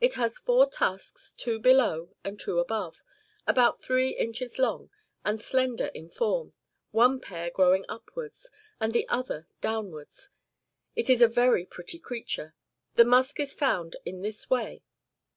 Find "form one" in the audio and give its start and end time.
6.10-7.18